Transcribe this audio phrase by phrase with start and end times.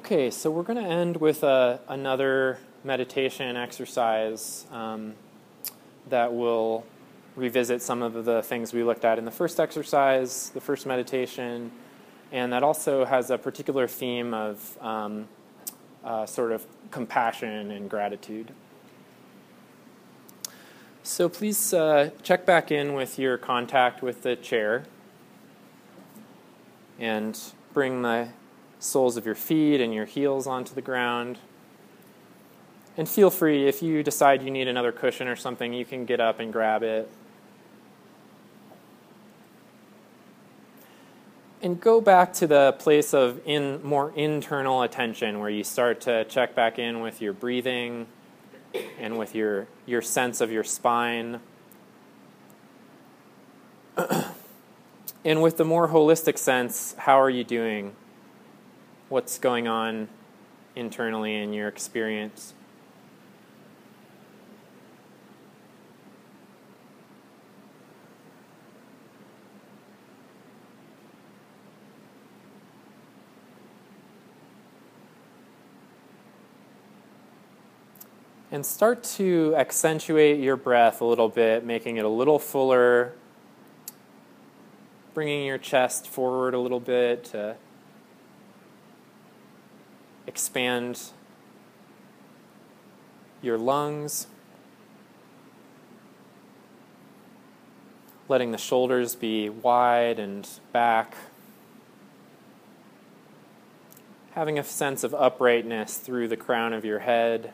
[0.00, 5.14] Okay, so we're going to end with a, another meditation exercise um,
[6.08, 6.86] that will
[7.36, 11.70] revisit some of the things we looked at in the first exercise, the first meditation,
[12.32, 15.28] and that also has a particular theme of um,
[16.02, 18.52] uh, sort of compassion and gratitude.
[21.02, 24.84] So please uh, check back in with your contact with the chair
[26.98, 27.38] and
[27.74, 28.30] bring the
[28.80, 31.38] soles of your feet and your heels onto the ground.
[32.96, 36.20] And feel free, if you decide you need another cushion or something, you can get
[36.20, 37.08] up and grab it.
[41.62, 46.24] And go back to the place of in, more internal attention where you start to
[46.24, 48.06] check back in with your breathing
[48.98, 51.40] and with your, your sense of your spine.
[55.24, 57.94] and with the more holistic sense, how are you doing?
[59.10, 60.08] What's going on
[60.76, 62.54] internally in your experience?
[78.52, 83.14] And start to accentuate your breath a little bit, making it a little fuller,
[85.14, 87.34] bringing your chest forward a little bit
[90.30, 91.10] expand
[93.42, 94.28] your lungs.
[98.28, 101.16] Letting the shoulders be wide and back.
[104.34, 107.52] Having a sense of uprightness through the crown of your head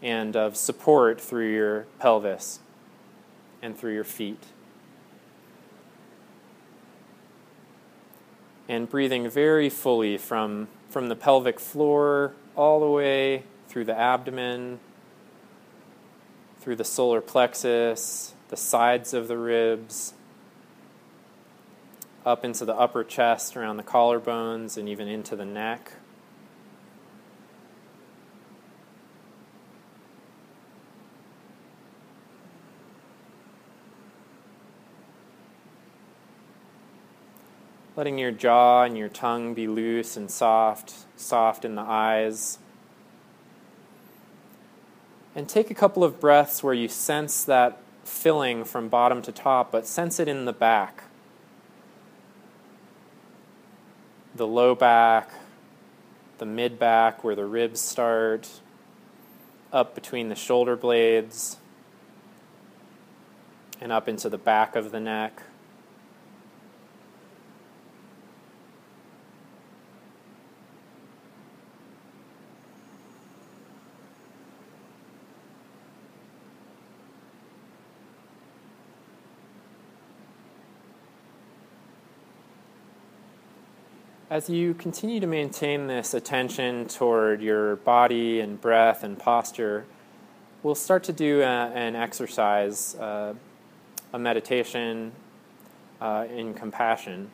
[0.00, 2.60] and of support through your pelvis
[3.60, 4.42] and through your feet.
[8.66, 14.80] And breathing very fully from, from the pelvic floor all the way through the abdomen,
[16.60, 20.12] through the solar plexus, the sides of the ribs,
[22.26, 25.92] up into the upper chest, around the collarbones, and even into the neck.
[37.96, 42.58] Letting your jaw and your tongue be loose and soft, soft in the eyes.
[45.34, 49.70] And take a couple of breaths where you sense that filling from bottom to top,
[49.70, 51.04] but sense it in the back.
[54.34, 55.30] The low back,
[56.38, 58.60] the mid back where the ribs start,
[59.72, 61.58] up between the shoulder blades,
[63.80, 65.42] and up into the back of the neck.
[84.30, 89.86] As you continue to maintain this attention toward your body and breath and posture,
[90.62, 93.34] we'll start to do a, an exercise, uh,
[94.12, 95.10] a meditation
[96.00, 97.32] uh, in compassion.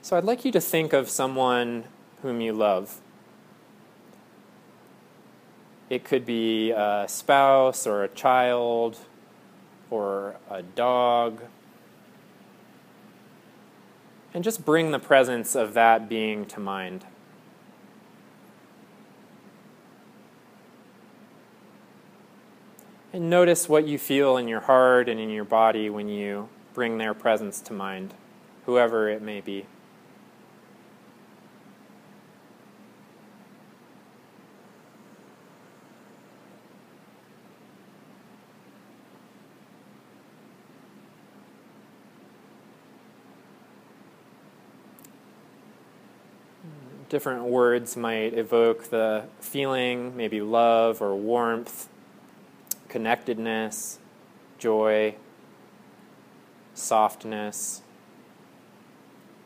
[0.00, 1.84] So I'd like you to think of someone
[2.22, 2.98] whom you love.
[5.90, 8.96] It could be a spouse or a child
[9.90, 11.42] or a dog
[14.34, 17.04] and just bring the presence of that being to mind.
[23.12, 26.96] And notice what you feel in your heart and in your body when you bring
[26.96, 28.14] their presence to mind,
[28.64, 29.66] whoever it may be.
[47.12, 51.86] Different words might evoke the feeling, maybe love or warmth,
[52.88, 53.98] connectedness,
[54.58, 55.14] joy,
[56.72, 57.82] softness.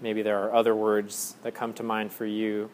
[0.00, 2.68] Maybe there are other words that come to mind for you.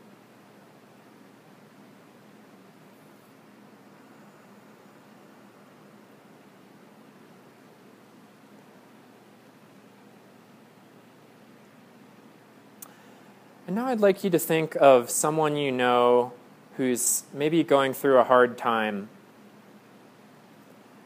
[13.78, 16.32] Now I'd like you to think of someone you know
[16.76, 19.08] who's maybe going through a hard time.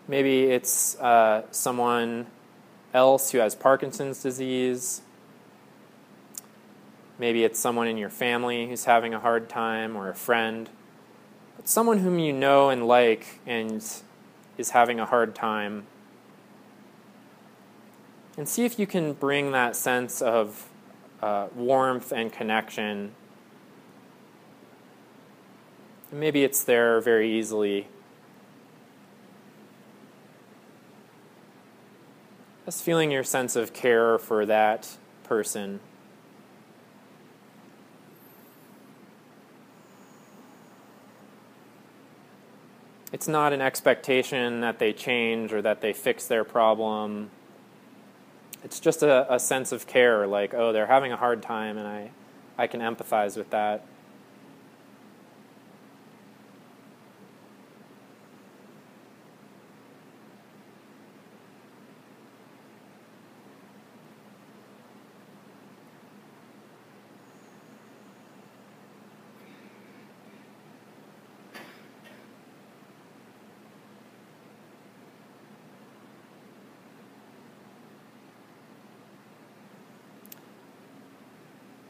[0.08, 2.28] Maybe it's uh, someone
[2.94, 5.02] else who has Parkinson's disease.
[7.18, 10.70] Maybe it's someone in your family who's having a hard time or a friend.
[11.56, 13.84] But someone whom you know and like and
[14.56, 15.84] is having a hard time.
[18.38, 20.70] And see if you can bring that sense of
[21.22, 23.12] uh, warmth and connection.
[26.10, 27.86] Maybe it's there very easily.
[32.66, 35.80] Just feeling your sense of care for that person.
[43.12, 47.30] It's not an expectation that they change or that they fix their problem.
[48.64, 51.86] It's just a, a sense of care, like, oh, they're having a hard time, and
[51.86, 52.10] I,
[52.56, 53.84] I can empathize with that.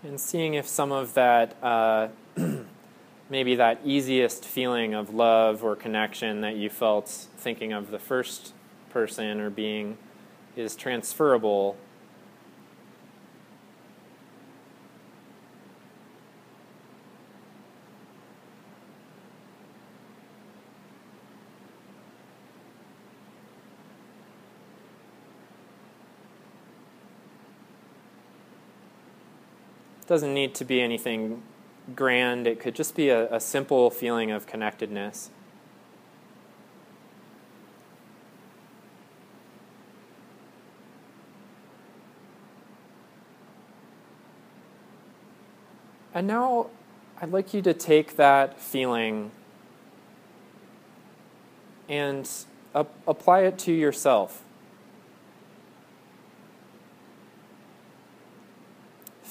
[0.02, 2.08] And seeing if some of that, uh,
[3.30, 8.52] maybe that easiest feeling of love or connection that you felt thinking of the first
[8.90, 9.96] person or being
[10.56, 11.76] is transferable
[30.12, 31.42] doesn't need to be anything
[31.96, 35.30] grand, it could just be a, a simple feeling of connectedness.
[46.12, 46.66] And now
[47.18, 49.30] I'd like you to take that feeling
[51.88, 52.28] and
[52.74, 54.42] ap- apply it to yourself.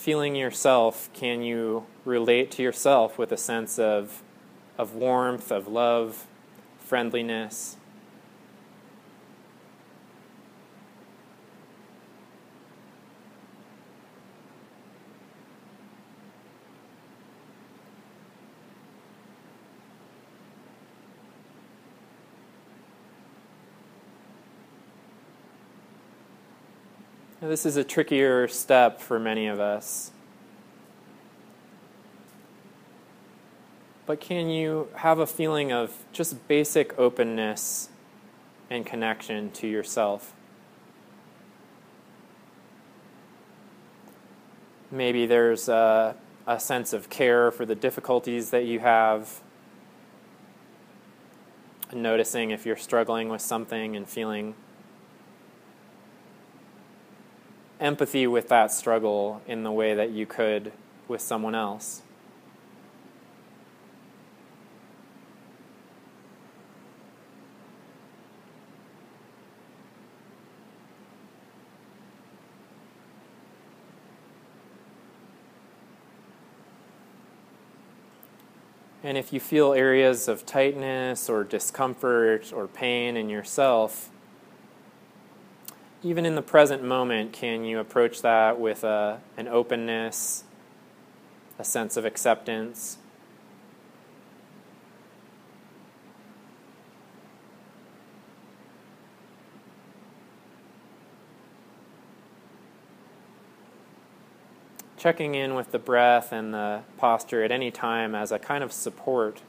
[0.01, 4.23] Feeling yourself, can you relate to yourself with a sense of,
[4.75, 6.25] of warmth, of love,
[6.79, 7.77] friendliness?
[27.41, 30.11] Now, this is a trickier step for many of us.
[34.05, 37.89] But can you have a feeling of just basic openness
[38.69, 40.33] and connection to yourself?
[44.91, 46.15] Maybe there's a,
[46.45, 49.41] a sense of care for the difficulties that you have,
[51.91, 54.53] noticing if you're struggling with something and feeling
[57.81, 60.71] empathy with that struggle in the way that you could
[61.07, 62.03] with someone else.
[79.03, 84.11] And if you feel areas of tightness or discomfort or pain in yourself,
[86.03, 90.43] even in the present moment, can you approach that with a, an openness,
[91.59, 92.97] a sense of acceptance?
[104.97, 108.71] Checking in with the breath and the posture at any time as a kind of
[108.71, 109.41] support.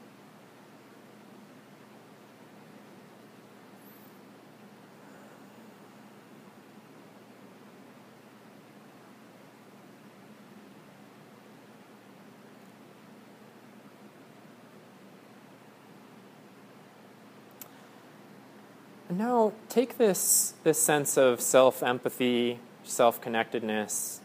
[19.67, 24.21] Take this, this sense of self empathy, self connectedness,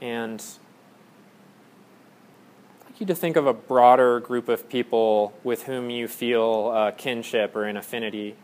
[0.00, 0.42] and
[2.80, 6.72] I'd like you to think of a broader group of people with whom you feel
[6.74, 8.36] uh, kinship or an affinity.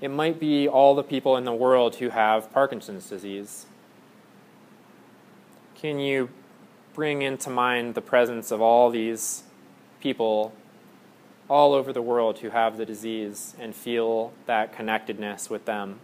[0.00, 3.66] It might be all the people in the world who have Parkinson's disease.
[5.74, 6.28] Can you
[6.92, 9.42] bring into mind the presence of all these
[10.00, 10.52] people
[11.48, 16.00] all over the world who have the disease and feel that connectedness with them.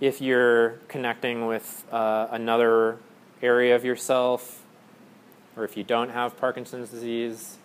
[0.00, 2.98] if you're connecting with uh, another
[3.42, 4.62] area of yourself,
[5.56, 7.58] or if you don't have Parkinson's disease,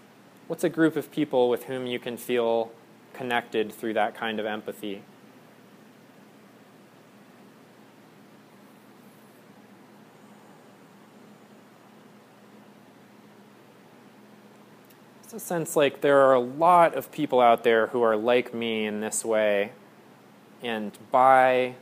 [0.47, 2.71] what's a group of people with whom you can feel
[3.13, 5.03] connected through that kind of empathy?
[15.33, 18.85] A sense like there are a lot of people out there who are like me
[18.85, 19.71] in this way,
[20.61, 21.73] and by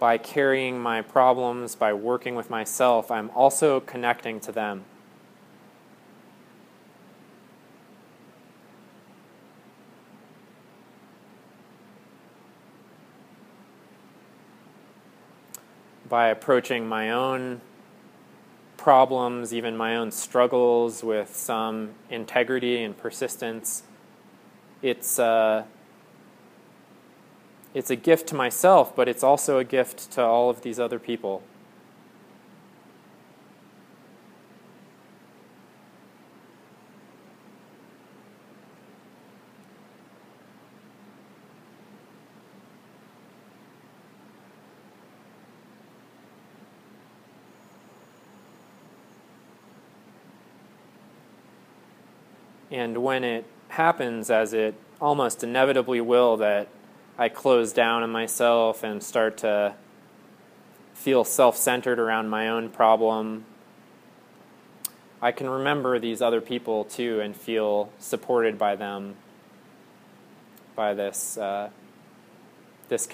[0.00, 4.84] by carrying my problems, by working with myself, I'm also connecting to them.
[16.08, 17.60] By approaching my own
[18.88, 23.82] problems, even my own struggles, with some integrity and persistence,
[24.80, 25.18] it's.
[25.18, 25.64] Uh,
[27.74, 30.98] it's a gift to myself, but it's also a gift to all of these other
[30.98, 31.42] people.
[52.70, 56.68] And when it happens, as it almost inevitably will, that
[57.16, 59.74] I close down on myself and start to
[60.94, 63.44] feel self centered around my own problem,
[65.20, 69.16] I can remember these other people too and feel supported by them,
[70.76, 71.70] by this, uh,
[72.88, 73.06] this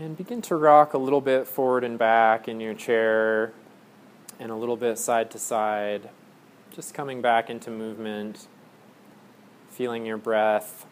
[0.00, 3.52] And begin to rock a little bit forward and back in your chair
[4.38, 6.08] and a little bit side to side.
[6.70, 8.48] Just coming back into movement,
[9.68, 10.86] feeling your breath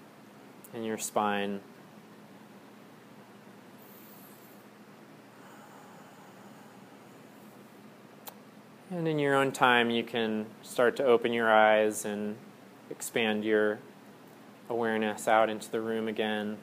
[0.75, 1.61] and your spine.
[8.91, 12.37] And in your own time, you can start to open your eyes and
[12.91, 13.79] expand your
[14.69, 16.59] awareness out into the room again.